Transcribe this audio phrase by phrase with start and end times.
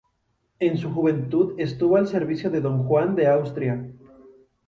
[0.59, 3.87] En su juventud estuvo al servicio de don Juan de Austria.